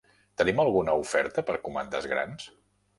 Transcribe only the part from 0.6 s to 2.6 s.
alguna oferta per comandes grans?